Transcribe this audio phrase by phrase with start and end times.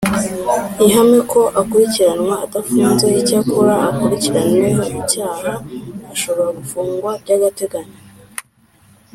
[0.85, 5.51] ihame ko akurikiranwa adafunze Icyakora ukurikiranyweho icyaha
[6.13, 7.97] ashobora gufungwa by agateganyo